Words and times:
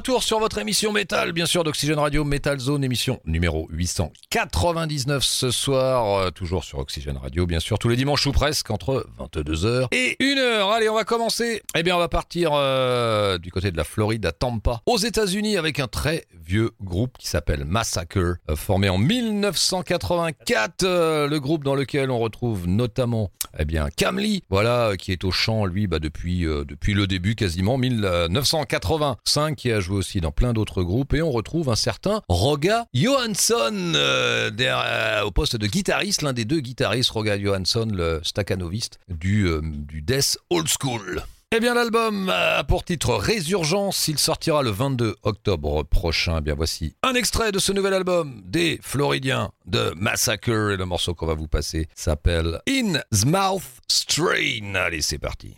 Retour 0.00 0.22
sur 0.22 0.38
votre 0.38 0.56
émission 0.56 0.92
Métal, 0.92 1.32
bien 1.32 1.44
sûr, 1.44 1.62
d'Oxygène 1.62 1.98
Radio 1.98 2.24
Metal 2.24 2.58
Zone, 2.58 2.82
émission 2.82 3.20
numéro 3.26 3.68
899 3.70 5.22
ce 5.22 5.50
soir, 5.50 6.20
euh, 6.20 6.30
toujours 6.30 6.64
sur 6.64 6.78
Oxygène 6.78 7.18
Radio, 7.18 7.44
bien 7.44 7.60
sûr, 7.60 7.78
tous 7.78 7.90
les 7.90 7.96
dimanches 7.96 8.26
ou 8.26 8.32
presque, 8.32 8.70
entre 8.70 9.06
22h 9.18 9.88
et 9.92 10.16
1h. 10.18 10.72
Allez, 10.72 10.88
on 10.88 10.94
va 10.94 11.04
commencer. 11.04 11.60
Eh 11.76 11.82
bien, 11.82 11.96
on 11.96 11.98
va 11.98 12.08
partir 12.08 12.52
euh, 12.54 13.36
du 13.36 13.52
côté 13.52 13.70
de 13.70 13.76
la 13.76 13.84
Floride, 13.84 14.24
à 14.24 14.32
Tampa, 14.32 14.80
aux 14.86 14.96
États-Unis, 14.96 15.58
avec 15.58 15.78
un 15.80 15.86
très 15.86 16.24
vieux 16.32 16.70
groupe 16.80 17.18
qui 17.18 17.28
s'appelle 17.28 17.66
Massacre, 17.66 18.16
euh, 18.18 18.56
formé 18.56 18.88
en 18.88 18.96
1984, 18.96 20.82
euh, 20.82 21.28
le 21.28 21.40
groupe 21.40 21.62
dans 21.62 21.74
lequel 21.74 22.10
on 22.10 22.20
retrouve 22.20 22.66
notamment, 22.66 23.30
eh 23.58 23.66
bien, 23.66 23.88
Camly, 23.94 24.44
voilà, 24.48 24.92
qui 24.98 25.12
est 25.12 25.24
au 25.24 25.30
chant, 25.30 25.66
lui, 25.66 25.86
bah, 25.86 25.98
depuis, 25.98 26.44
depuis 26.44 26.94
le 26.94 27.06
début, 27.06 27.34
quasiment, 27.34 27.76
1985, 27.76 29.56
qui 29.56 29.70
a 29.70 29.80
joué 29.80 29.89
aussi 29.94 30.20
dans 30.20 30.32
plein 30.32 30.52
d'autres 30.52 30.82
groupes, 30.82 31.14
et 31.14 31.22
on 31.22 31.30
retrouve 31.30 31.68
un 31.68 31.76
certain 31.76 32.22
Roga 32.28 32.86
Johansson 32.94 33.92
euh, 33.94 34.50
euh, 34.60 35.22
au 35.22 35.30
poste 35.30 35.56
de 35.56 35.66
guitariste, 35.66 36.22
l'un 36.22 36.32
des 36.32 36.44
deux 36.44 36.60
guitaristes, 36.60 37.10
Roga 37.10 37.38
Johansson, 37.38 37.88
le 37.92 38.20
staccanoviste 38.22 38.98
du, 39.08 39.46
euh, 39.46 39.60
du 39.62 40.02
Death 40.02 40.38
Old 40.50 40.68
School. 40.68 41.22
Eh 41.52 41.58
bien, 41.58 41.74
l'album 41.74 42.28
a 42.28 42.62
pour 42.62 42.84
titre 42.84 43.16
Résurgence. 43.16 44.06
Il 44.06 44.18
sortira 44.18 44.62
le 44.62 44.70
22 44.70 45.16
octobre 45.24 45.82
prochain. 45.82 46.36
Eh 46.38 46.40
bien, 46.42 46.54
voici 46.54 46.94
un 47.02 47.14
extrait 47.14 47.50
de 47.50 47.58
ce 47.58 47.72
nouvel 47.72 47.92
album 47.92 48.40
des 48.44 48.78
Floridiens 48.82 49.50
de 49.66 49.92
Massacre. 49.96 50.70
Et 50.70 50.76
le 50.76 50.84
morceau 50.84 51.12
qu'on 51.12 51.26
va 51.26 51.34
vous 51.34 51.48
passer 51.48 51.88
s'appelle 51.96 52.60
In 52.68 53.00
the 53.12 53.24
Mouth 53.24 53.64
Strain. 53.88 54.76
Allez, 54.76 55.02
c'est 55.02 55.18
parti. 55.18 55.56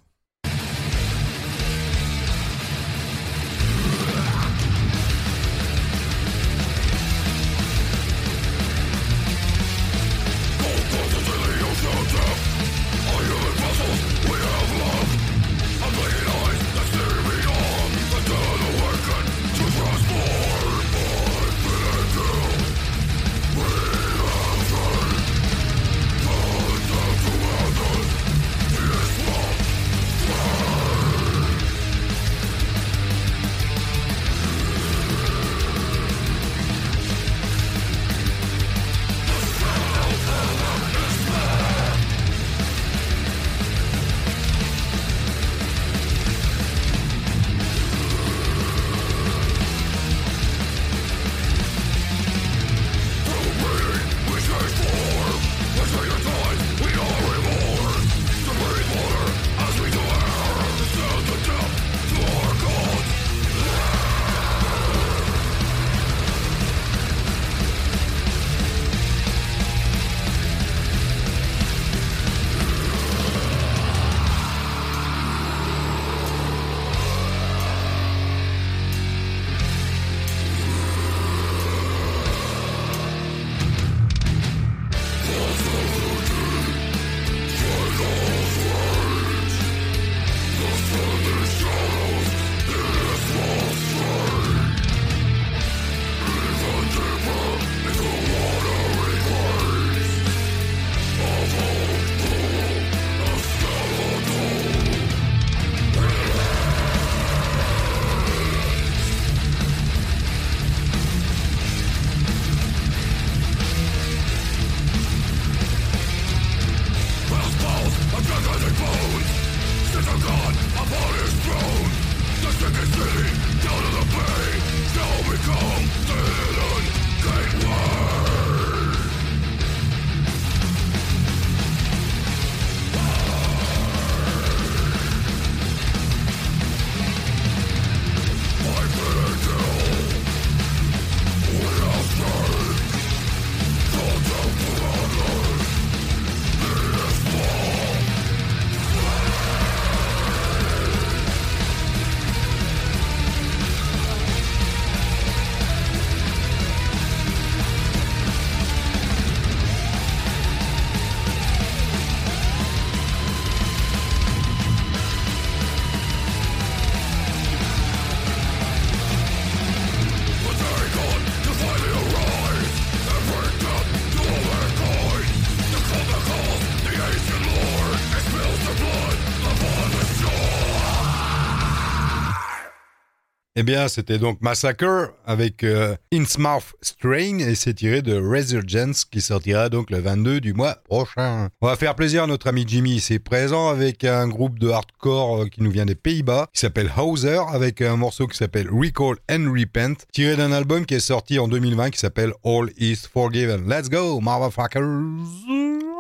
Eh 183.63 183.65
bien, 183.65 183.87
c'était 183.87 184.19
donc 184.19 184.41
Massacre 184.41 185.13
avec 185.25 185.63
euh, 185.63 185.95
Innsmouth 186.13 186.75
Strain 186.81 187.39
et 187.39 187.55
c'est 187.55 187.75
tiré 187.75 188.03
de 188.03 188.17
Resurgence 188.21 189.05
qui 189.05 189.21
sortira 189.21 189.69
donc 189.69 189.93
le 189.93 190.01
22 190.01 190.41
du 190.41 190.53
mois 190.53 190.79
prochain. 190.83 191.49
On 191.61 191.69
va 191.69 191.77
faire 191.77 191.95
plaisir 191.95 192.25
à 192.25 192.27
notre 192.27 192.49
ami 192.49 192.65
Jimmy, 192.67 192.99
c'est 192.99 193.21
présent 193.21 193.69
avec 193.69 194.03
un 194.03 194.27
groupe 194.27 194.59
de 194.59 194.69
hardcore 194.69 195.43
euh, 195.43 195.47
qui 195.47 195.63
nous 195.63 195.71
vient 195.71 195.87
des 195.87 195.95
Pays-Bas 195.95 196.49
qui 196.53 196.59
s'appelle 196.59 196.91
Hauser 196.99 197.41
avec 197.53 197.83
un 197.83 197.95
morceau 197.95 198.27
qui 198.27 198.37
s'appelle 198.37 198.69
Recall 198.69 199.19
and 199.31 199.53
Repent 199.57 200.07
tiré 200.13 200.35
d'un 200.35 200.51
album 200.51 200.85
qui 200.85 200.95
est 200.95 200.99
sorti 200.99 201.39
en 201.39 201.47
2020 201.47 201.91
qui 201.91 202.01
s'appelle 202.01 202.33
All 202.45 202.69
Is 202.79 203.07
Forgiven. 203.13 203.69
Let's 203.69 203.89
go, 203.89 204.21
motherfuckers! 204.21 205.92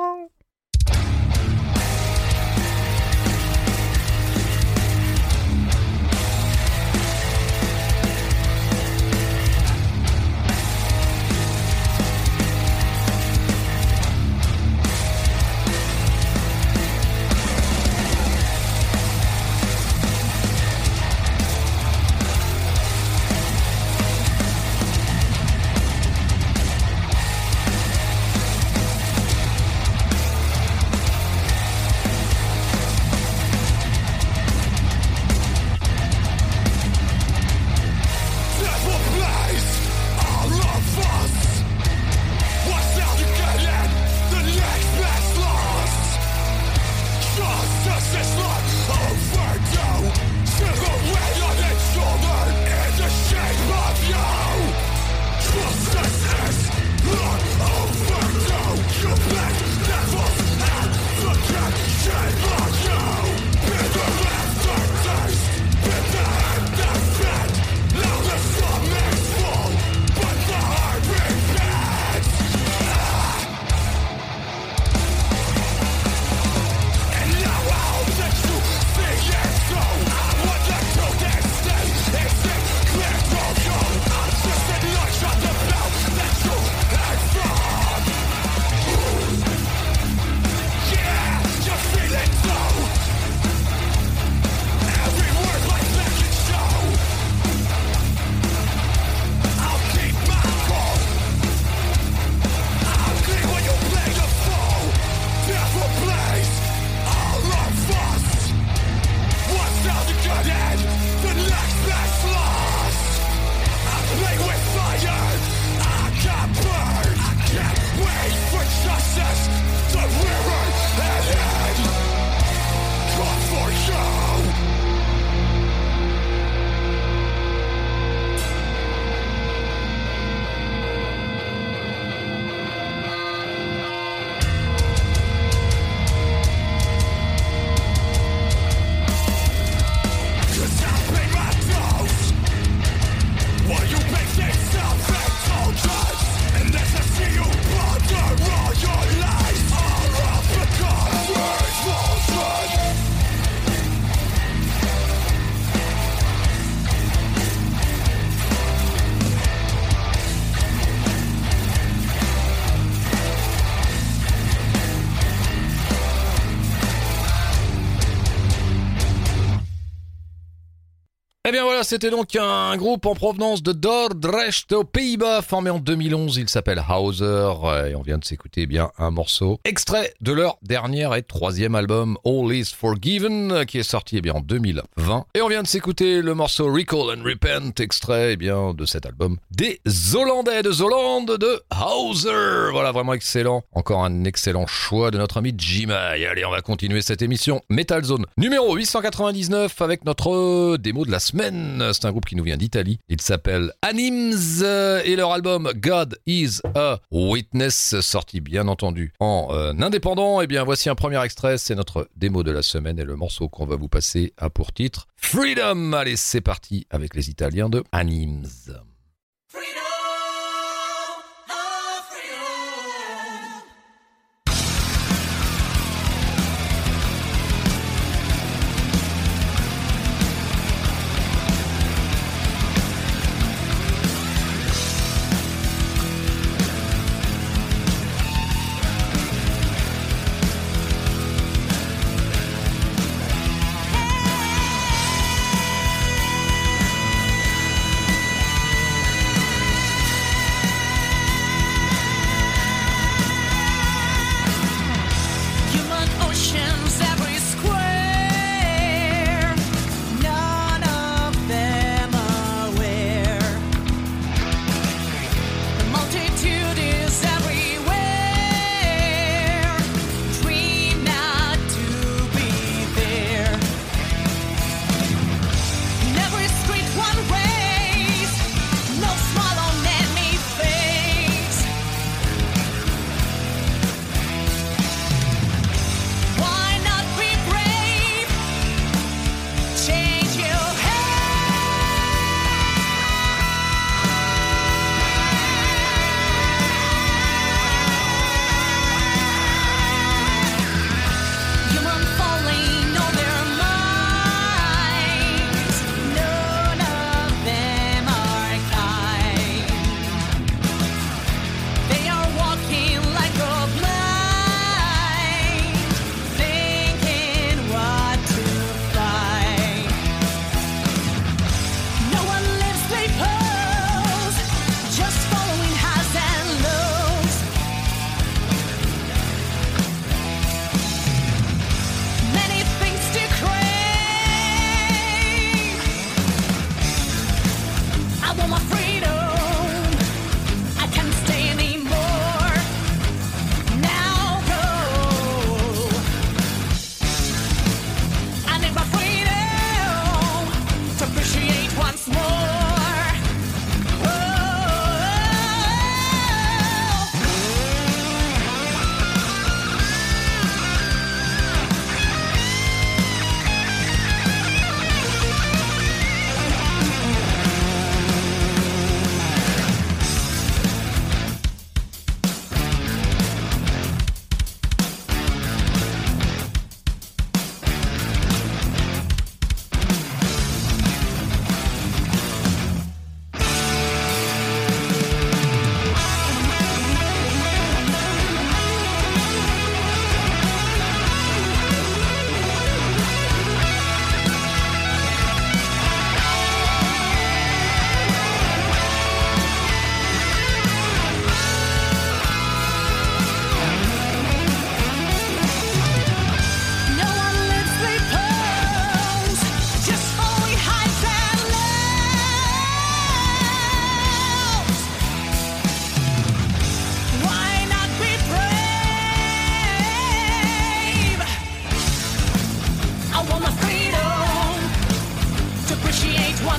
C'était 171.85 172.11
donc 172.11 172.37
un 172.37 172.77
groupe 172.77 173.07
en 173.07 173.15
provenance 173.15 173.63
de 173.63 173.73
Dordrecht 173.73 174.73
aux 174.73 174.85
Pays-Bas, 174.85 175.43
formé 175.43 175.71
en 175.71 175.79
2011. 175.79 176.37
Il 176.37 176.49
s'appelle 176.49 176.83
Hauser 176.89 177.53
et 177.89 177.95
on 177.95 178.03
vient 178.03 178.19
de 178.19 178.25
s'écouter 178.25 178.67
bien 178.67 178.91
un 178.99 179.11
morceau 179.11 179.59
extrait 179.65 180.13
de 180.21 180.33
leur 180.33 180.59
dernier 180.63 181.09
et 181.17 181.23
troisième 181.23 181.75
album 181.75 182.19
All 182.25 182.55
Is 182.55 182.73
Forgiven 182.77 183.65
qui 183.67 183.79
est 183.79 183.83
sorti 183.83 184.19
eh 184.19 184.21
bien 184.21 184.35
en 184.35 184.41
2020. 184.41 185.27
Et 185.35 185.41
on 185.41 185.49
vient 185.49 185.63
de 185.63 185.67
s'écouter 185.67 186.23
le 186.23 186.35
morceau 186.35 186.73
Recall 186.73 187.19
and 187.19 187.25
Repent, 187.25 187.81
extrait 187.81 188.35
eh 188.35 188.37
bien 188.37 188.75
de 188.75 188.85
cet 188.85 189.07
album 189.07 189.39
des 189.51 189.81
Hollandais 190.15 190.63
de 190.63 190.71
Zolande 190.71 191.37
de 191.39 191.63
Hauser. 191.85 192.71
Voilà, 192.73 192.93
vraiment 192.93 193.15
excellent. 193.15 193.63
Encore 193.73 194.05
un 194.05 194.25
excellent 194.25 194.67
choix 194.67 195.11
de 195.11 195.19
notre 195.19 195.39
ami 195.39 195.55
Jimai. 195.57 196.27
Allez, 196.27 196.45
on 196.45 196.51
va 196.51 196.61
continuer 196.61 197.03
cette 197.03 197.23
émission 197.23 197.61
Metal 197.69 198.05
Zone 198.05 198.27
numéro 198.37 198.75
899 198.77 199.81
avec 199.83 200.05
notre 200.05 200.77
démo 200.77 201.05
de 201.05 201.11
la 201.11 201.21
semaine 201.21 201.72
c'est 201.93 202.05
un 202.07 202.11
groupe 202.11 202.27
qui 202.27 202.37
nous 202.37 202.45
vient 202.45 202.57
d'Italie. 202.57 202.99
Il 203.09 203.21
s'appelle 203.21 203.73
Anims 203.83 204.63
euh, 204.63 205.03
et 205.05 205.17
leur 205.17 205.33
album 205.33 205.71
God 205.77 206.19
is 206.27 206.61
a 206.75 206.99
Witness, 207.11 208.01
sorti 208.01 208.41
bien 208.41 208.69
entendu 208.69 209.13
en 209.21 209.49
euh, 209.51 209.73
indépendant. 209.81 210.41
Et 210.41 210.45
eh 210.45 210.47
bien 210.47 210.65
voici 210.65 210.89
un 210.89 210.95
premier 210.95 211.23
extrait, 211.25 211.59
c'est 211.59 211.75
notre 211.75 212.09
démo 212.17 212.43
de 212.43 212.51
la 212.51 212.63
semaine 212.63 212.99
et 212.99 213.05
le 213.05 213.17
morceau 213.17 213.49
qu'on 213.49 213.67
va 213.67 213.77
vous 213.77 213.89
passer 213.89 214.33
a 214.39 214.51
pour 214.51 214.73
titre 214.73 215.07
Freedom. 215.17 215.93
Allez, 215.93 216.17
c'est 216.17 216.41
parti 216.41 216.87
avec 216.91 217.15
les 217.15 217.31
Italiens 217.31 217.69
de 217.69 217.83
Anims. 217.93 218.73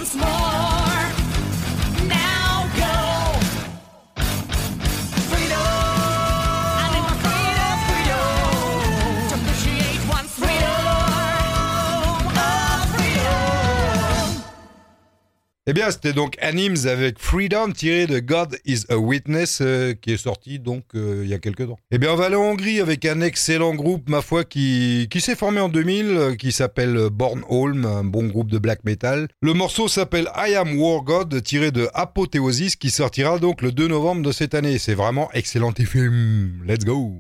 Once 0.04 0.16
more. 0.16 0.53
Eh 15.74 15.76
bien, 15.76 15.90
c'était 15.90 16.14
donc 16.14 16.38
Anims 16.40 16.86
avec 16.86 17.18
Freedom 17.18 17.72
tiré 17.72 18.06
de 18.06 18.20
God 18.20 18.60
is 18.64 18.82
a 18.90 18.98
Witness 19.00 19.58
euh, 19.60 19.96
qui 20.00 20.12
est 20.14 20.18
sorti 20.18 20.60
donc 20.60 20.84
euh, 20.94 21.22
il 21.24 21.32
y 21.32 21.34
a 21.34 21.40
quelques 21.40 21.66
temps. 21.66 21.80
Eh 21.90 21.98
bien, 21.98 22.14
on 22.14 22.16
va 22.16 22.26
aller 22.26 22.36
en 22.36 22.44
Hongrie 22.44 22.80
avec 22.80 23.06
un 23.06 23.22
excellent 23.22 23.74
groupe, 23.74 24.08
ma 24.08 24.22
foi, 24.22 24.44
qui, 24.44 25.08
qui 25.10 25.20
s'est 25.20 25.36
formé 25.36 25.62
en 25.62 25.70
2000, 25.70 26.06
euh, 26.06 26.36
qui 26.36 26.52
s'appelle 26.52 27.10
Bornholm, 27.12 27.86
un 27.86 28.04
bon 28.04 28.28
groupe 28.28 28.52
de 28.52 28.60
black 28.60 28.84
metal. 28.84 29.28
Le 29.42 29.54
morceau 29.54 29.88
s'appelle 29.88 30.30
I 30.36 30.54
Am 30.54 30.80
War 30.80 31.02
God 31.02 31.42
tiré 31.42 31.72
de 31.72 31.90
Apothéosis 31.96 32.76
qui 32.76 32.92
sortira 32.92 33.40
donc 33.40 33.64
le 33.64 33.72
2 33.72 33.88
novembre 33.88 34.22
de 34.22 34.32
cette 34.32 34.54
année. 34.54 34.78
C'est 34.78 34.94
vraiment 34.94 35.32
excellent 35.34 35.74
film. 35.74 36.64
Let's 36.68 36.86
go! 36.86 37.20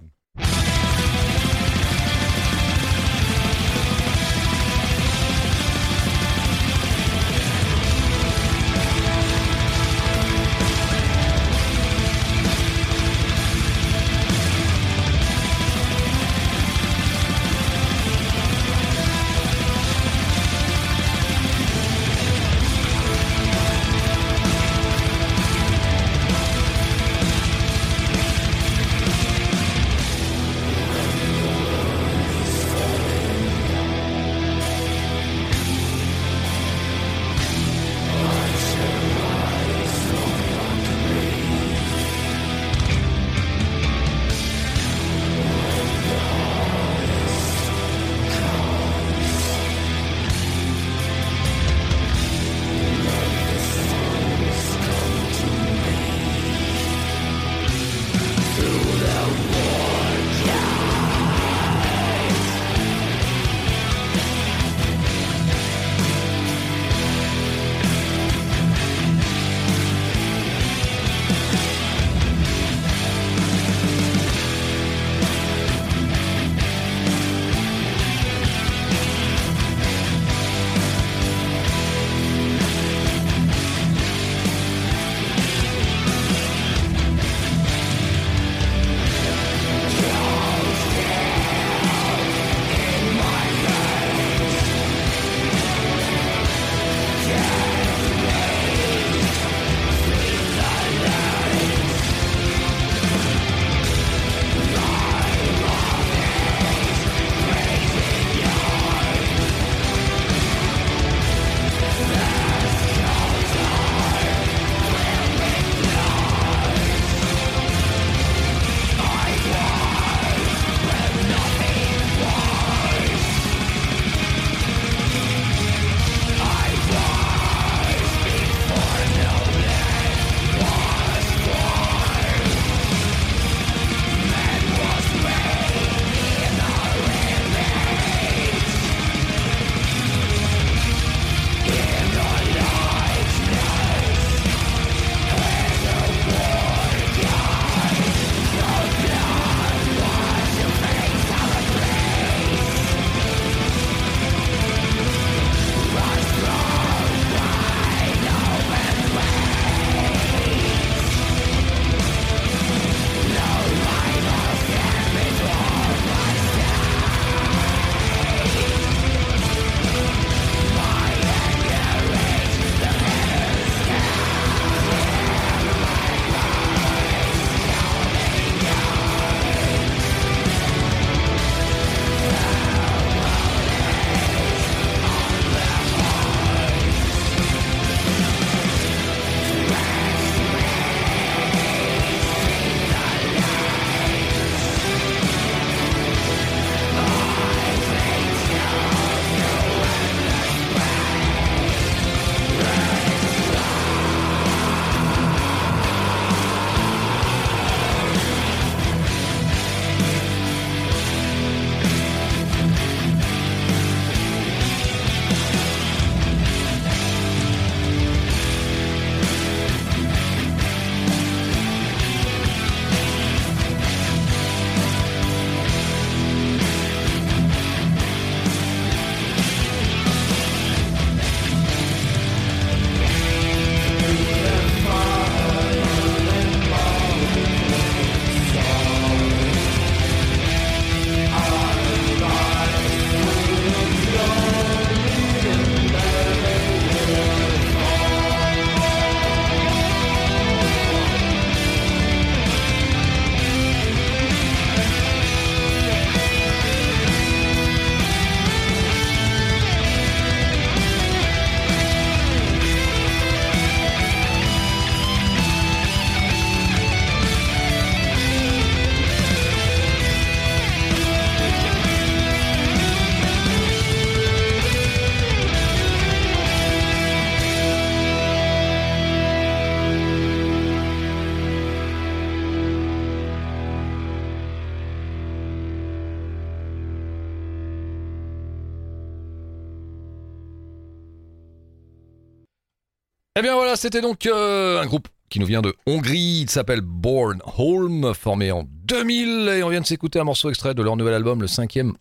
Eh 293.35 293.41
bien 293.41 293.55
voilà, 293.55 293.75
c'était 293.75 294.01
donc 294.01 294.27
euh, 294.27 294.79
un 294.79 294.85
groupe 294.85 295.07
qui 295.29 295.39
nous 295.39 295.47
vient 295.47 295.63
de 295.63 295.73
Hongrie. 295.87 296.41
Il 296.43 296.49
s'appelle 296.51 296.81
Born 296.81 297.41
Home, 297.57 298.13
formé 298.13 298.51
en 298.51 298.63
2000 298.85 299.49
et 299.49 299.63
on 299.63 299.69
vient 299.69 299.81
de 299.81 299.87
s'écouter 299.87 300.19
un 300.19 300.23
morceau 300.23 300.51
extrait 300.51 300.75
de 300.75 300.83
leur 300.83 300.95
nouvel 300.95 301.15
album, 301.15 301.41
le 301.41 301.47
cinquième 301.47 301.93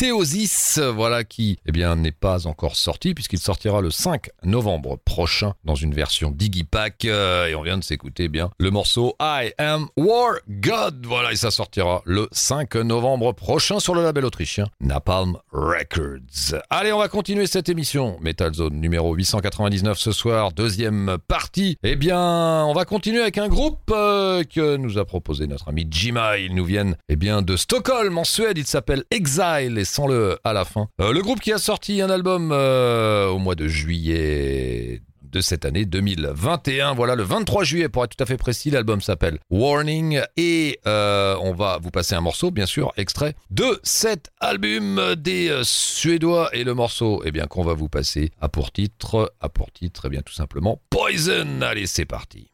Apothéosis, 0.00 0.78
voilà 0.78 1.24
qui 1.24 1.58
eh 1.66 1.72
bien 1.72 1.96
n'est 1.96 2.12
pas 2.12 2.46
encore 2.46 2.76
sorti 2.76 3.14
puisqu'il 3.14 3.40
sortira 3.40 3.80
le 3.80 3.90
5 3.90 4.30
novembre 4.44 4.96
prochain 5.04 5.54
dans 5.64 5.74
une 5.74 5.92
version 5.92 6.30
Digipack 6.30 7.04
euh, 7.04 7.48
et 7.48 7.56
on 7.56 7.62
vient 7.62 7.76
de 7.76 7.82
s'écouter 7.82 8.24
eh 8.24 8.28
bien 8.28 8.50
le 8.60 8.70
morceau 8.70 9.16
I 9.20 9.50
Am 9.58 9.88
War 9.96 10.34
God, 10.48 11.04
voilà 11.04 11.32
et 11.32 11.36
ça 11.36 11.50
sortira 11.50 12.02
le 12.04 12.28
5 12.30 12.76
novembre 12.76 13.32
prochain 13.32 13.80
sur 13.80 13.96
le 13.96 14.04
label 14.04 14.24
autrichien 14.24 14.68
Napalm 14.80 15.36
Records. 15.50 16.60
Allez, 16.70 16.92
on 16.92 16.98
va 16.98 17.08
continuer 17.08 17.48
cette 17.48 17.68
émission 17.68 18.18
Metal 18.20 18.54
Zone 18.54 18.74
numéro 18.74 19.12
899 19.14 19.98
ce 19.98 20.12
soir, 20.12 20.52
deuxième 20.52 21.18
partie. 21.26 21.76
Eh 21.82 21.96
bien, 21.96 22.64
on 22.66 22.72
va 22.72 22.84
continuer 22.84 23.22
avec 23.22 23.38
un 23.38 23.48
groupe 23.48 23.90
euh, 23.90 24.44
que 24.44 24.76
nous 24.76 24.96
a 24.96 25.04
proposé 25.04 25.48
notre 25.48 25.68
ami 25.68 25.88
Jima. 25.90 26.38
Ils 26.38 26.54
nous 26.54 26.64
viennent 26.64 26.94
eh 27.08 27.16
bien 27.16 27.42
de 27.42 27.56
Stockholm 27.56 28.16
en 28.16 28.24
Suède. 28.24 28.58
Il 28.58 28.66
s'appelle 28.66 29.02
Exile 29.10 29.86
sans 29.88 30.06
le 30.06 30.38
à 30.44 30.52
la 30.52 30.64
fin. 30.64 30.88
Euh, 31.00 31.12
le 31.12 31.22
groupe 31.22 31.40
qui 31.40 31.52
a 31.52 31.58
sorti 31.58 32.00
un 32.00 32.10
album 32.10 32.50
euh, 32.52 33.28
au 33.28 33.38
mois 33.38 33.54
de 33.54 33.66
juillet 33.66 35.02
de 35.22 35.40
cette 35.40 35.64
année 35.64 35.84
2021. 35.84 36.94
Voilà, 36.94 37.14
le 37.14 37.22
23 37.22 37.64
juillet 37.64 37.88
pour 37.88 38.04
être 38.04 38.16
tout 38.16 38.22
à 38.22 38.26
fait 38.26 38.36
précis. 38.36 38.70
L'album 38.70 39.00
s'appelle 39.00 39.38
Warning 39.50 40.22
et 40.36 40.80
euh, 40.86 41.36
on 41.42 41.52
va 41.52 41.78
vous 41.82 41.90
passer 41.90 42.14
un 42.14 42.20
morceau, 42.20 42.50
bien 42.50 42.66
sûr, 42.66 42.92
extrait 42.96 43.34
de 43.50 43.78
cet 43.82 44.30
album 44.40 45.14
des 45.16 45.60
Suédois 45.64 46.48
et 46.54 46.64
le 46.64 46.74
morceau, 46.74 47.22
eh 47.24 47.30
bien, 47.30 47.46
qu'on 47.46 47.64
va 47.64 47.74
vous 47.74 47.88
passer 47.88 48.30
à 48.40 48.48
pour 48.48 48.72
titre, 48.72 49.34
à 49.40 49.48
pour 49.48 49.70
titre, 49.70 50.04
eh 50.06 50.08
bien, 50.08 50.22
tout 50.22 50.34
simplement 50.34 50.80
Poison. 50.90 51.60
Allez, 51.60 51.86
c'est 51.86 52.06
parti. 52.06 52.50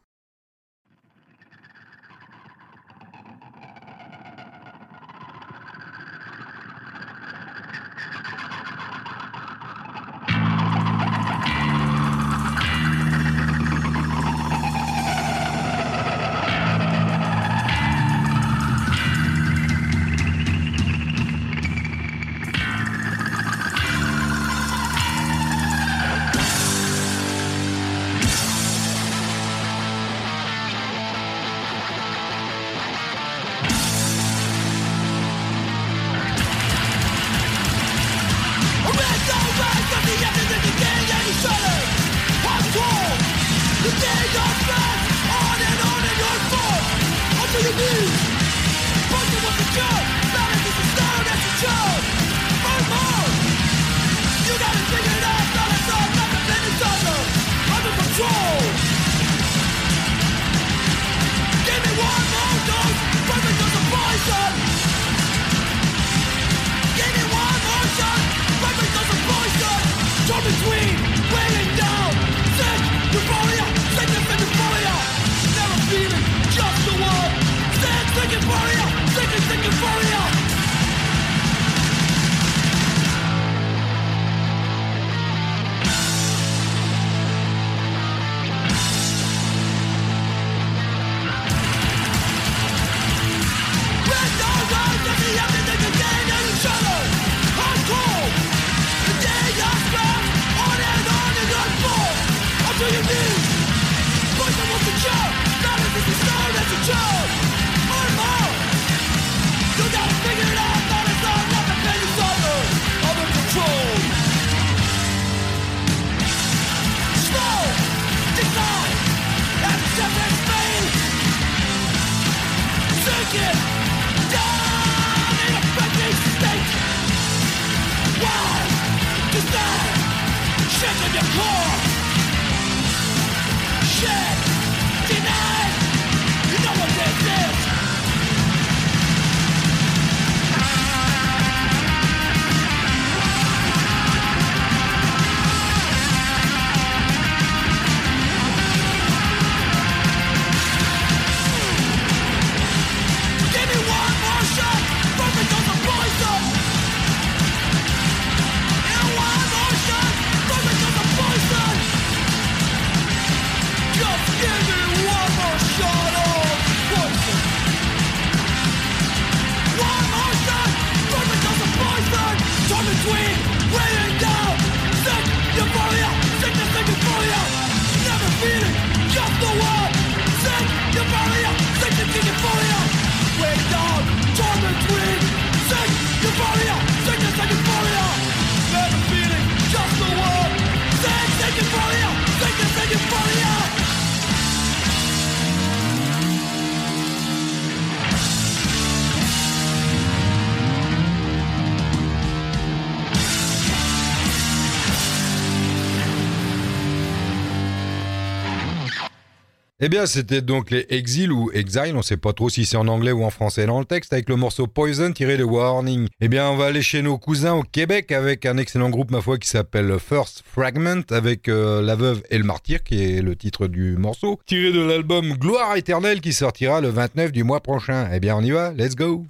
Eh 209.81 209.89
bien, 209.89 210.05
c'était 210.05 210.41
donc 210.41 210.71
les 210.71 210.85
Exile 210.89 211.33
ou 211.33 211.51
Exile, 211.51 211.97
on 211.97 212.01
sait 212.01 212.15
pas 212.15 212.31
trop 212.31 212.47
si 212.47 212.63
c'est 212.63 212.77
en 212.77 212.87
anglais 212.87 213.11
ou 213.11 213.25
en 213.25 213.29
français 213.29 213.65
dans 213.65 213.79
le 213.79 213.83
texte, 213.83 214.13
avec 214.13 214.29
le 214.29 214.37
morceau 214.37 214.67
Poison 214.67 215.11
tiré 215.11 215.35
de 215.35 215.43
Warning. 215.43 216.07
Eh 216.21 216.29
bien, 216.29 216.49
on 216.49 216.55
va 216.55 216.67
aller 216.67 216.81
chez 216.81 217.01
nos 217.01 217.17
cousins 217.17 217.55
au 217.55 217.61
Québec 217.61 218.13
avec 218.13 218.45
un 218.45 218.55
excellent 218.55 218.89
groupe, 218.89 219.11
ma 219.11 219.19
foi, 219.19 219.37
qui 219.37 219.49
s'appelle 219.49 219.99
First 219.99 220.43
Fragment, 220.49 221.01
avec 221.11 221.49
euh, 221.49 221.81
La 221.81 221.97
Veuve 221.97 222.23
et 222.29 222.37
le 222.37 222.45
Martyr, 222.45 222.83
qui 222.83 223.03
est 223.03 223.21
le 223.21 223.35
titre 223.35 223.67
du 223.67 223.97
morceau, 223.97 224.39
tiré 224.45 224.71
de 224.71 224.79
l'album 224.79 225.33
Gloire 225.33 225.75
éternelle 225.75 226.21
qui 226.21 226.31
sortira 226.31 226.79
le 226.79 226.87
29 226.87 227.33
du 227.33 227.43
mois 227.43 227.59
prochain. 227.59 228.07
Eh 228.13 228.21
bien, 228.21 228.37
on 228.37 228.41
y 228.41 228.51
va, 228.51 228.71
let's 228.71 228.95
go! 228.95 229.25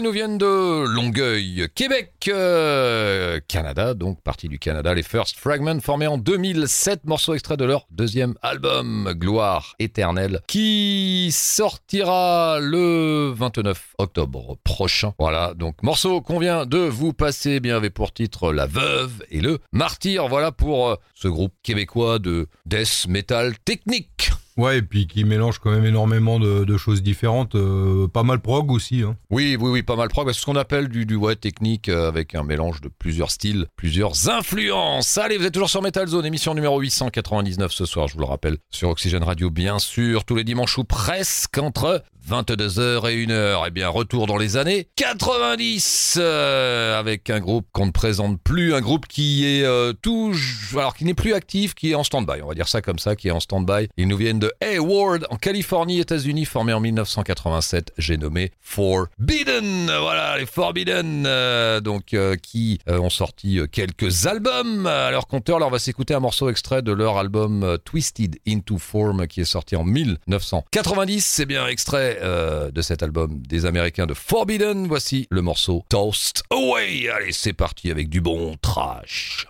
Nous 0.00 0.12
viennent 0.12 0.38
de 0.38 0.86
Longueuil, 0.86 1.66
Québec, 1.74 2.12
euh, 2.28 3.38
Canada, 3.48 3.92
donc 3.92 4.22
partie 4.22 4.48
du 4.48 4.58
Canada. 4.58 4.94
Les 4.94 5.02
First 5.02 5.38
Fragments 5.38 5.80
formés 5.80 6.06
en 6.06 6.16
2007, 6.16 7.04
morceau 7.04 7.34
extrait 7.34 7.56
de 7.56 7.64
leur 7.64 7.86
deuxième 7.90 8.34
album, 8.40 9.12
Gloire 9.14 9.74
éternelle, 9.78 10.40
qui 10.46 11.30
sortira 11.32 12.58
le 12.60 13.32
29 13.34 13.94
octobre 13.98 14.56
prochain. 14.64 15.12
Voilà, 15.18 15.52
donc 15.54 15.82
morceau 15.82 16.22
qu'on 16.22 16.38
vient 16.38 16.64
de 16.64 16.78
vous 16.78 17.12
passer, 17.12 17.60
bien 17.60 17.76
avait 17.76 17.90
pour 17.90 18.12
titre 18.12 18.52
La 18.52 18.66
Veuve 18.66 19.24
et 19.30 19.40
le 19.40 19.58
Martyr. 19.72 20.28
Voilà 20.28 20.52
pour 20.52 20.88
euh, 20.88 20.96
ce 21.14 21.28
groupe 21.28 21.52
québécois 21.62 22.18
de 22.18 22.48
death 22.64 23.06
metal 23.08 23.58
technique. 23.64 24.30
Ouais, 24.56 24.78
et 24.78 24.82
puis 24.82 25.06
qui 25.06 25.24
mélange 25.24 25.58
quand 25.58 25.70
même 25.70 25.84
énormément 25.84 26.38
de, 26.38 26.76
choses 26.76 27.02
différentes. 27.02 27.54
euh, 27.54 28.08
pas 28.08 28.22
mal 28.22 28.40
prog 28.40 28.70
aussi. 28.70 29.02
Hein. 29.02 29.16
Oui, 29.30 29.56
oui, 29.58 29.70
oui, 29.70 29.82
pas 29.82 29.96
mal 29.96 30.08
prog. 30.08 30.30
C'est 30.32 30.40
ce 30.40 30.46
qu'on 30.46 30.56
appelle 30.56 30.88
du, 30.88 31.06
du 31.06 31.18
technique 31.40 31.88
euh, 31.88 32.08
avec 32.08 32.34
un 32.34 32.42
mélange 32.42 32.80
de 32.80 32.88
plusieurs 32.88 33.30
styles, 33.30 33.66
plusieurs 33.76 34.28
influences. 34.28 35.18
Allez, 35.18 35.38
vous 35.38 35.44
êtes 35.44 35.54
toujours 35.54 35.70
sur 35.70 35.82
Metal 35.82 36.06
Zone, 36.06 36.26
émission 36.26 36.54
numéro 36.54 36.80
899 36.80 37.72
ce 37.72 37.84
soir, 37.84 38.08
je 38.08 38.14
vous 38.14 38.20
le 38.20 38.26
rappelle, 38.26 38.58
sur 38.70 38.88
Oxygène 38.88 39.22
Radio, 39.22 39.50
bien 39.50 39.78
sûr, 39.78 40.24
tous 40.24 40.34
les 40.34 40.44
dimanches 40.44 40.78
ou 40.78 40.84
presque 40.84 41.58
entre 41.58 42.02
22h 42.28 43.10
et 43.10 43.26
1h. 43.26 43.64
Eh 43.66 43.70
bien, 43.70 43.88
retour 43.88 44.26
dans 44.26 44.36
les 44.36 44.56
années 44.56 44.88
90 44.96 46.18
euh, 46.20 46.98
avec 46.98 47.30
un 47.30 47.40
groupe 47.40 47.66
qu'on 47.72 47.86
ne 47.86 47.90
présente 47.90 48.40
plus, 48.40 48.74
un 48.74 48.80
groupe 48.80 49.06
qui 49.06 49.46
est 49.46 49.64
euh, 49.64 49.92
tout, 49.92 50.34
alors 50.74 50.94
qui 50.94 51.04
n'est 51.04 51.14
plus 51.14 51.34
actif, 51.34 51.74
qui 51.74 51.90
est 51.90 51.94
en 51.94 52.04
stand-by. 52.04 52.42
On 52.42 52.48
va 52.48 52.54
dire 52.54 52.68
ça 52.68 52.82
comme 52.82 52.98
ça, 52.98 53.16
qui 53.16 53.28
est 53.28 53.30
en 53.30 53.40
stand-by. 53.40 53.88
Ils 53.96 54.08
nous 54.08 54.16
viennent 54.16 54.38
de 54.38 54.52
Hayward 54.60 55.26
en 55.30 55.36
Californie, 55.36 56.00
États-Unis, 56.00 56.44
formé 56.44 56.72
en 56.72 56.80
1987. 56.80 57.92
J'ai 57.98 58.16
nommé 58.16 58.52
Forbidden. 58.60 59.86
Voilà, 60.00 60.38
les 60.38 60.46
Forbidden, 60.46 61.24
euh, 61.26 61.80
donc 61.80 62.16
qui 62.42 62.80
ont 62.86 63.10
sorti 63.10 63.60
quelques 63.72 64.26
albums 64.26 64.86
à 64.86 65.10
leur 65.10 65.26
compteur. 65.26 65.56
Alors, 65.56 65.68
on 65.68 65.72
va 65.72 65.78
s'écouter 65.78 66.14
un 66.14 66.20
morceau 66.20 66.48
extrait 66.48 66.82
de 66.82 66.92
leur 66.92 67.18
album 67.18 67.78
Twisted 67.84 68.38
into 68.46 68.78
Form 68.78 69.26
qui 69.26 69.40
est 69.40 69.44
sorti 69.44 69.76
en 69.76 69.84
1990. 69.84 71.24
C'est 71.24 71.46
bien 71.46 71.66
extrait 71.66 72.09
euh, 72.20 72.70
de 72.70 72.82
cet 72.82 73.02
album 73.02 73.42
des 73.46 73.66
Américains 73.66 74.06
de 74.06 74.14
Forbidden. 74.14 74.86
Voici 74.86 75.26
le 75.30 75.42
morceau 75.42 75.84
Toast 75.88 76.42
Away. 76.50 77.08
Allez, 77.08 77.32
c'est 77.32 77.52
parti 77.52 77.90
avec 77.90 78.08
du 78.08 78.20
bon 78.20 78.56
trash. 78.60 79.46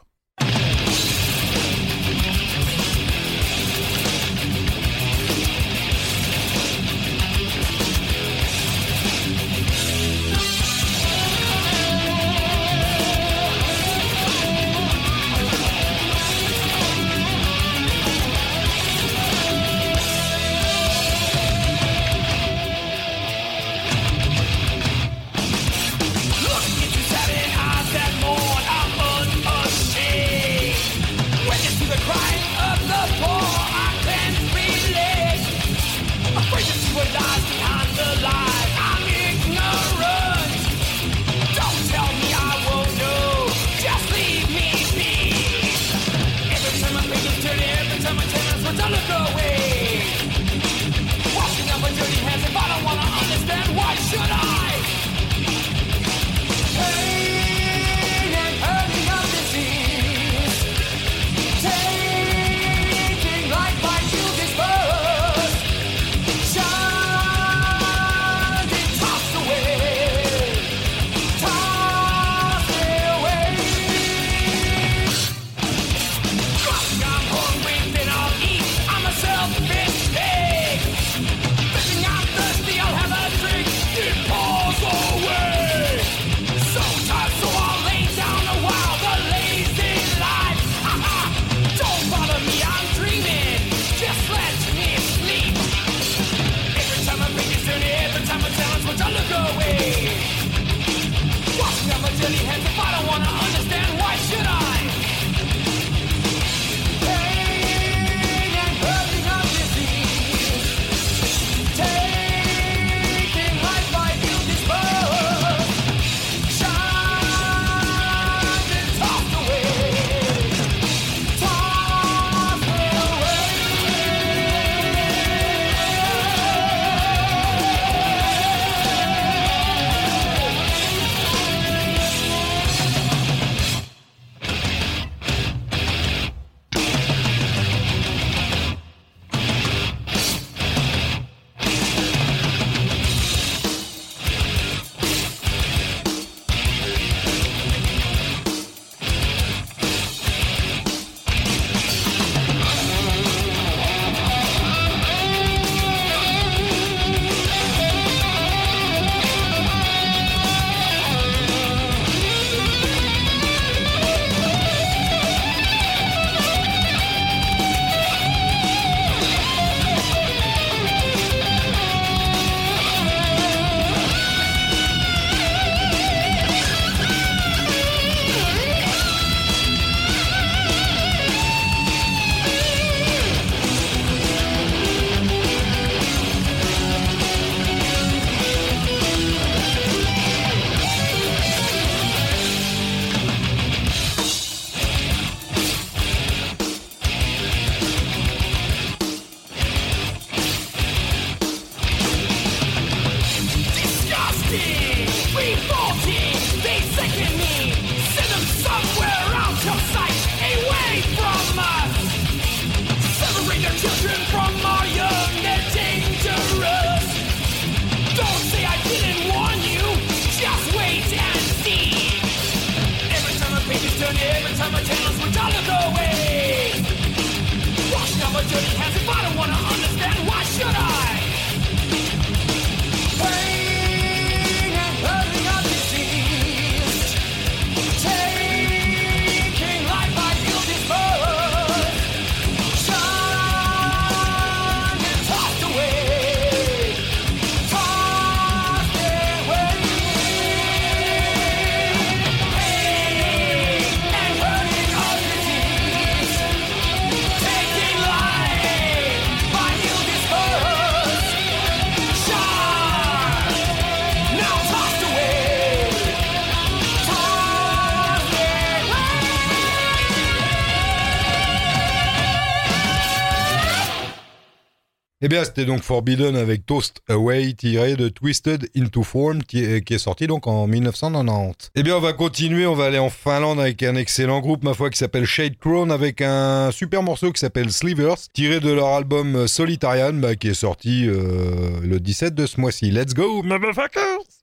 Eh 275.22 275.28
bien, 275.28 275.44
c'était 275.44 275.66
donc 275.66 275.82
Forbidden 275.82 276.34
avec 276.34 276.64
Toast 276.64 277.02
Away 277.10 277.52
tiré 277.52 277.94
de 277.94 278.08
Twisted 278.08 278.70
Into 278.74 279.02
Form 279.02 279.42
qui 279.42 279.58
est, 279.58 279.98
sorti 279.98 280.26
donc 280.26 280.46
en 280.46 280.66
1990. 280.66 281.72
Eh 281.74 281.82
bien, 281.82 281.98
on 281.98 282.00
va 282.00 282.14
continuer, 282.14 282.66
on 282.66 282.74
va 282.74 282.86
aller 282.86 282.98
en 282.98 283.10
Finlande 283.10 283.60
avec 283.60 283.82
un 283.82 283.96
excellent 283.96 284.40
groupe, 284.40 284.64
ma 284.64 284.72
foi, 284.72 284.88
qui 284.88 284.96
s'appelle 284.96 285.26
Shade 285.26 285.58
Crown 285.58 285.90
avec 285.90 286.22
un 286.22 286.70
super 286.70 287.02
morceau 287.02 287.32
qui 287.32 287.40
s'appelle 287.40 287.70
Slivers 287.70 288.16
tiré 288.32 288.60
de 288.60 288.72
leur 288.72 288.86
album 288.86 289.46
Solitarian 289.46 290.14
bah, 290.14 290.36
qui 290.36 290.48
est 290.48 290.54
sorti 290.54 291.06
euh, 291.06 291.80
le 291.82 292.00
17 292.00 292.34
de 292.34 292.46
ce 292.46 292.58
mois-ci. 292.58 292.90
Let's 292.90 293.12
go, 293.12 293.42
motherfuckers! 293.42 294.39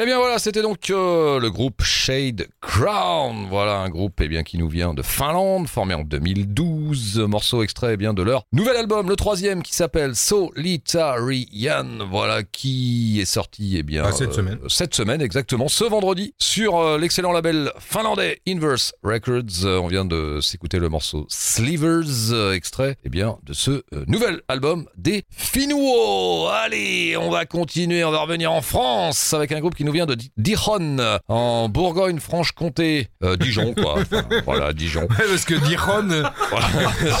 Eh 0.00 0.04
bien 0.04 0.18
voilà, 0.18 0.38
c'était 0.38 0.62
donc 0.62 0.90
euh, 0.90 1.40
le 1.40 1.50
groupe 1.50 1.82
Shade 1.82 2.46
Crown. 2.60 3.48
Voilà 3.50 3.78
un 3.78 3.88
groupe 3.88 4.20
eh 4.20 4.28
bien 4.28 4.44
qui 4.44 4.56
nous 4.56 4.68
vient 4.68 4.94
de 4.94 5.02
Finlande, 5.02 5.66
formé 5.66 5.92
en 5.94 6.02
2012. 6.04 7.18
Morceau 7.26 7.64
extrait 7.64 7.94
eh 7.94 7.96
bien 7.96 8.14
de 8.14 8.22
leur 8.22 8.44
nouvel 8.52 8.76
album, 8.76 9.08
le 9.08 9.16
troisième 9.16 9.60
qui 9.60 9.74
s'appelle 9.74 10.14
Solitarian. 10.14 12.06
Voilà 12.08 12.44
qui 12.44 13.18
est 13.20 13.24
sorti 13.24 13.76
eh 13.76 13.82
bien 13.82 14.04
Ah, 14.06 14.12
cette 14.12 14.34
semaine. 14.34 14.60
cette 14.68 14.94
semaine 14.94 15.20
exactement, 15.20 15.66
ce 15.66 15.82
vendredi 15.82 16.32
sur 16.38 16.76
euh, 16.78 16.96
l'excellent 16.96 17.32
label 17.32 17.72
finlandais 17.80 18.38
Inverse 18.46 18.92
Records. 19.02 19.64
Euh, 19.64 19.80
on 19.80 19.88
vient 19.88 20.04
de 20.04 20.38
s'écouter 20.40 20.78
le 20.78 20.88
morceau 20.88 21.26
Slivers, 21.28 22.30
euh, 22.30 22.52
extrait 22.52 22.94
eh 23.04 23.08
bien 23.08 23.38
de 23.42 23.52
ce 23.52 23.82
euh, 23.92 24.04
nouvel 24.06 24.42
album 24.46 24.86
des 24.96 25.24
Finnois. 25.32 26.54
Allez, 26.54 27.16
on 27.16 27.30
va 27.30 27.46
continuer, 27.46 28.04
on 28.04 28.12
va 28.12 28.20
revenir 28.20 28.52
en 28.52 28.62
France 28.62 29.32
avec 29.32 29.50
un 29.50 29.58
groupe 29.58 29.74
qui 29.74 29.87
nous 29.88 29.92
vient 29.94 30.06
de 30.06 30.14
Di- 30.14 30.30
Dijon, 30.36 30.98
en 31.28 31.68
Bourgogne-Franche-Comté. 31.70 33.08
Euh, 33.24 33.36
Dijon, 33.36 33.72
quoi. 33.74 33.94
Enfin, 34.00 34.22
voilà, 34.44 34.72
Dijon. 34.74 35.02
Ouais, 35.02 35.24
parce 35.30 35.44
que 35.46 35.54
Dijon, 35.54 36.10
euh, 36.10 36.22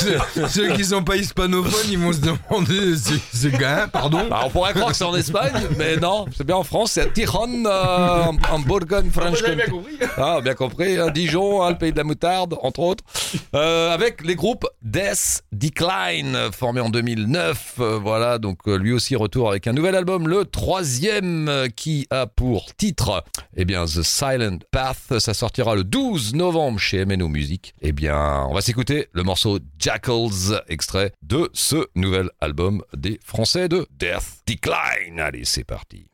ceux, 0.34 0.46
ceux 0.48 0.72
qui 0.74 0.84
sont 0.84 1.02
pas 1.02 1.16
hispanophones, 1.16 1.90
ils 1.90 1.98
vont 1.98 2.12
se 2.12 2.20
demander 2.20 2.96
c'est 2.96 3.18
c'est 3.32 3.56
gars, 3.56 3.88
pardon. 3.90 4.26
Bah, 4.28 4.42
on 4.44 4.50
pourrait 4.50 4.74
croire 4.74 4.90
que 4.90 4.96
c'est 4.96 5.04
en 5.04 5.16
Espagne, 5.16 5.52
mais 5.78 5.96
non, 5.96 6.26
c'est 6.36 6.44
bien 6.46 6.56
en 6.56 6.62
France, 6.62 6.92
c'est 6.92 7.02
à 7.02 7.06
Dijon, 7.06 7.64
euh, 7.64 8.22
en, 8.24 8.36
en 8.50 8.58
Bourgogne-Franche-Comté. 8.60 9.64
Ah, 10.18 10.40
bien 10.42 10.54
compris, 10.54 10.98
hein, 10.98 11.08
Dijon, 11.10 11.62
hein, 11.62 11.70
le 11.70 11.78
pays 11.78 11.92
de 11.92 11.96
la 11.96 12.04
moutarde, 12.04 12.54
entre 12.62 12.80
autres. 12.80 13.04
Euh, 13.54 13.92
avec 13.94 14.24
les 14.24 14.34
groupes 14.34 14.66
Death 14.82 15.42
Decline, 15.52 16.36
formé 16.52 16.80
en 16.80 16.90
2009. 16.90 17.74
Euh, 17.80 17.98
voilà, 18.02 18.38
donc 18.38 18.58
euh, 18.68 18.76
lui 18.76 18.92
aussi 18.92 19.16
retour 19.16 19.48
avec 19.50 19.66
un 19.66 19.72
nouvel 19.72 19.94
album, 19.94 20.28
le 20.28 20.44
troisième, 20.44 21.48
euh, 21.48 21.68
qui 21.74 22.06
a 22.10 22.26
pour 22.26 22.57
titre, 22.76 23.24
eh 23.56 23.64
bien, 23.64 23.84
The 23.84 24.02
Silent 24.02 24.58
Path. 24.70 25.18
Ça 25.18 25.34
sortira 25.34 25.74
le 25.74 25.84
12 25.84 26.34
novembre 26.34 26.78
chez 26.78 27.04
MNO 27.04 27.28
Music. 27.28 27.74
Eh 27.80 27.92
bien, 27.92 28.46
on 28.48 28.54
va 28.54 28.60
s'écouter 28.60 29.08
le 29.12 29.22
morceau 29.22 29.58
Jackals, 29.78 30.62
extrait 30.68 31.12
de 31.22 31.50
ce 31.52 31.88
nouvel 31.94 32.30
album 32.40 32.82
des 32.96 33.18
Français 33.24 33.68
de 33.68 33.86
Death 33.90 34.42
Decline. 34.46 35.20
Allez, 35.20 35.44
c'est 35.44 35.64
parti. 35.64 36.06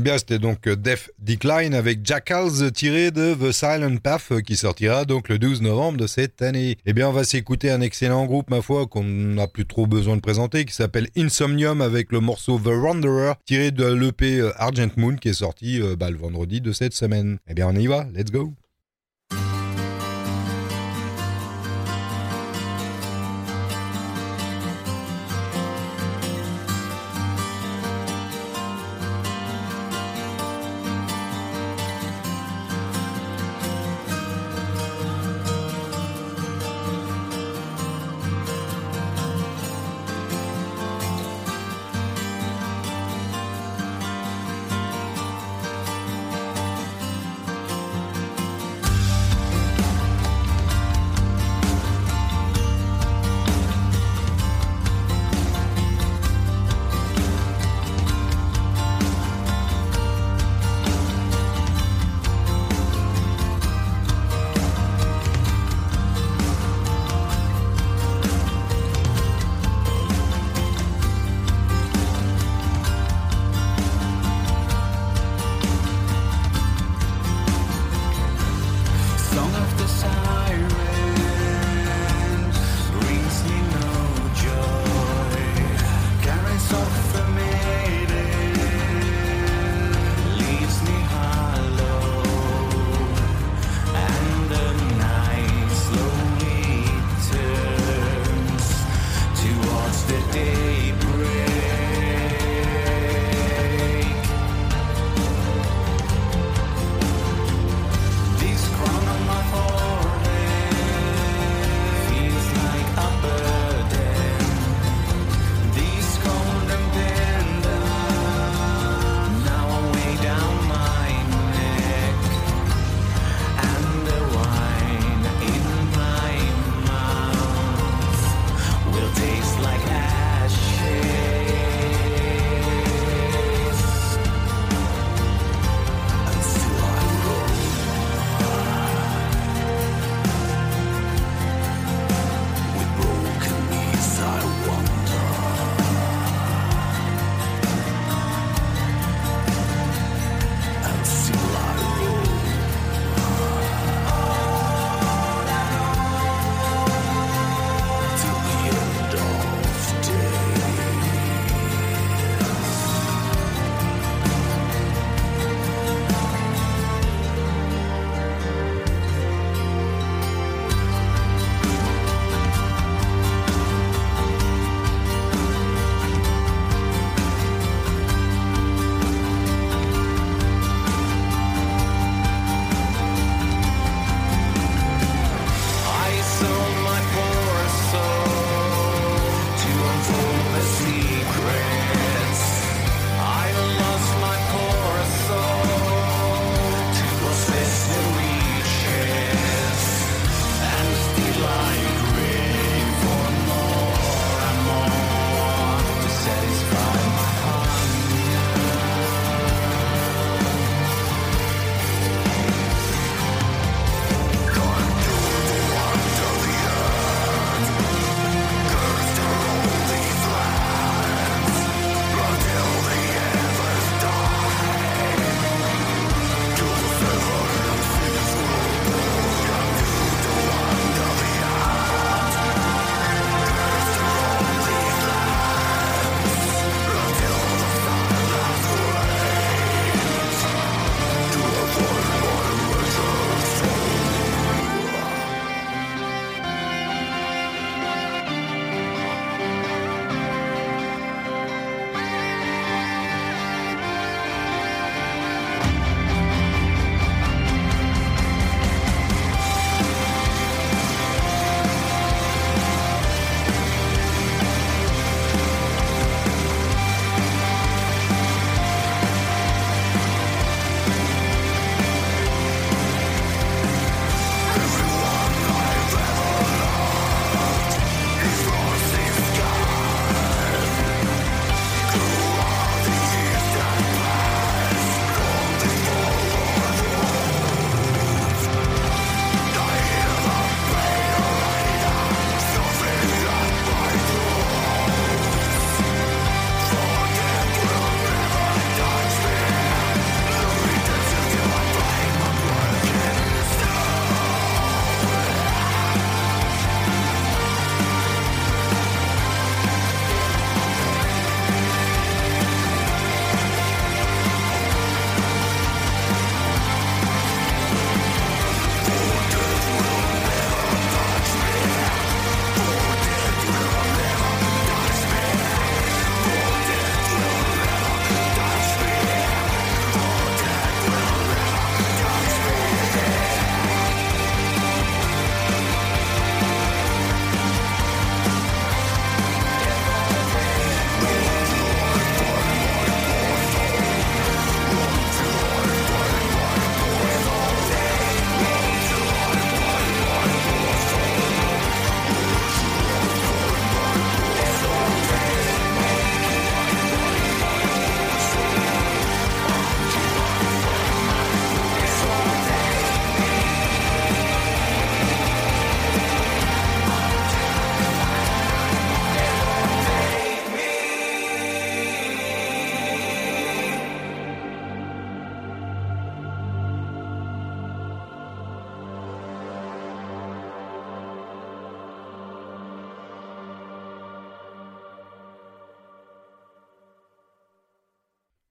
Eh 0.00 0.02
bien, 0.02 0.16
c'était 0.16 0.38
donc 0.38 0.68
euh, 0.68 0.76
Death 0.76 1.10
Decline 1.18 1.74
avec 1.74 2.06
Jackals 2.06 2.70
tiré 2.72 3.10
de 3.10 3.34
The 3.34 3.50
Silent 3.50 3.96
Path 3.96 4.28
euh, 4.30 4.40
qui 4.40 4.54
sortira 4.54 5.04
donc 5.04 5.28
le 5.28 5.40
12 5.40 5.60
novembre 5.60 5.98
de 5.98 6.06
cette 6.06 6.40
année. 6.40 6.78
Eh 6.86 6.92
bien, 6.92 7.08
on 7.08 7.12
va 7.12 7.24
s'écouter 7.24 7.68
un 7.72 7.80
excellent 7.80 8.24
groupe, 8.26 8.48
ma 8.48 8.62
foi, 8.62 8.86
qu'on 8.86 9.02
n'a 9.02 9.48
plus 9.48 9.66
trop 9.66 9.88
besoin 9.88 10.14
de 10.14 10.20
présenter, 10.20 10.64
qui 10.66 10.72
s'appelle 10.72 11.08
Insomnium 11.16 11.80
avec 11.80 12.12
le 12.12 12.20
morceau 12.20 12.60
The 12.60 12.68
Wanderer 12.68 13.32
tiré 13.44 13.72
de 13.72 13.86
l'EP 13.86 14.38
euh, 14.38 14.52
Argent 14.54 14.90
Moon 14.96 15.16
qui 15.16 15.30
est 15.30 15.32
sorti 15.32 15.80
bah, 15.98 16.10
le 16.10 16.16
vendredi 16.16 16.60
de 16.60 16.70
cette 16.70 16.94
semaine. 16.94 17.38
Eh 17.48 17.54
bien, 17.54 17.66
on 17.66 17.74
y 17.74 17.88
va, 17.88 18.06
let's 18.14 18.30
go! 18.30 18.54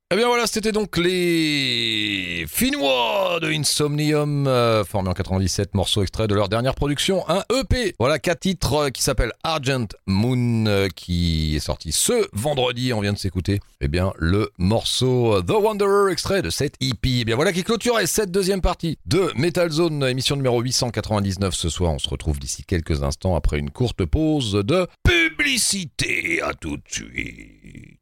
Eh 0.10 0.16
bien 0.16 0.28
voilà, 0.28 0.47
c'était 0.47 0.72
donc 0.72 0.95
les 0.95 2.45
Finnois 2.47 3.39
de 3.41 3.49
Insomnium, 3.51 4.47
euh, 4.47 4.86
formés 4.86 5.10
en 5.10 5.14
97, 5.14 5.74
morceaux 5.74 6.01
extraits 6.01 6.30
de 6.30 6.34
leur 6.34 6.47
dernière 6.47 6.76
production, 6.76 7.28
un 7.28 7.43
EP. 7.53 7.93
Voilà, 7.99 8.18
quatre 8.18 8.39
titres 8.39 8.74
euh, 8.74 8.89
qui 8.89 9.03
s'appellent 9.03 9.34
Argent 9.43 9.88
Moon, 10.05 10.66
euh, 10.66 10.88
qui 10.88 11.58
est 11.58 11.60
sorti 11.60 11.91
ce 11.91 12.26
vendredi, 12.32 12.93
on 12.93 13.01
vient 13.01 13.12
de 13.12 13.18
s'écouter. 13.18 13.60
Eh 13.82 13.89
bien, 13.89 14.14
le 14.16 14.49
morceau 14.58 15.34
euh, 15.34 15.41
The 15.41 15.51
Wanderer, 15.62 16.10
extrait 16.10 16.41
de 16.41 16.51
cette 16.51 16.76
EP. 16.80 17.20
Eh 17.20 17.26
bien 17.26 17.36
voilà 17.36 17.51
qui 17.51 17.66
clôturait 17.66 18.08
cette 18.08 18.32
deuxième 18.32 18.62
partie 18.62 18.97
de 19.08 19.34
Metal 19.36 19.70
Zone, 19.70 20.05
émission 20.05 20.38
numéro 20.38 20.62
899 20.62 21.53
ce 21.53 21.68
soir. 21.68 21.91
On 21.91 21.99
se 21.99 22.08
retrouve 22.08 22.39
d'ici 22.39 22.64
quelques 22.64 23.03
instants 23.03 23.36
après 23.36 23.60
une 23.60 23.72
courte 23.72 24.05
pause 24.05 24.53
de 24.53 24.88
publicité. 25.03 26.41
À 26.41 26.53
tout 26.53 26.78
de 26.78 26.84
suite. 26.88 27.99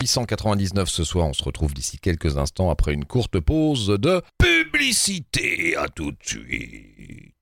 899 0.00 0.88
ce 0.88 1.04
soir, 1.04 1.28
on 1.28 1.32
se 1.32 1.44
retrouve 1.44 1.74
d'ici 1.74 1.98
quelques 1.98 2.36
instants 2.36 2.70
après 2.70 2.92
une 2.94 3.04
courte 3.04 3.38
pause 3.38 3.86
de 3.86 4.22
publicité. 4.38 5.76
À 5.76 5.88
tout 5.88 6.10
de 6.10 6.16
suite. 6.22 7.34